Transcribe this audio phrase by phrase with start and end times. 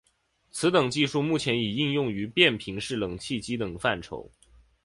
[0.49, 4.31] 此等技术目前已应用于变频式冷气机等范畴。